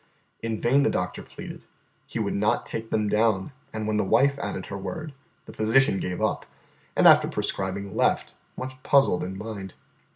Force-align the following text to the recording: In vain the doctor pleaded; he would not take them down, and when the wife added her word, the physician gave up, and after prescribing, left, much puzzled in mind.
In 0.41 0.59
vain 0.59 0.81
the 0.81 0.89
doctor 0.89 1.21
pleaded; 1.21 1.65
he 2.07 2.17
would 2.17 2.33
not 2.33 2.65
take 2.65 2.89
them 2.89 3.07
down, 3.07 3.51
and 3.71 3.85
when 3.85 3.97
the 3.97 4.03
wife 4.03 4.35
added 4.39 4.65
her 4.65 4.77
word, 4.79 5.13
the 5.45 5.53
physician 5.53 5.99
gave 5.99 6.19
up, 6.19 6.47
and 6.95 7.07
after 7.07 7.27
prescribing, 7.27 7.95
left, 7.95 8.33
much 8.57 8.81
puzzled 8.81 9.23
in 9.23 9.37
mind. 9.37 9.75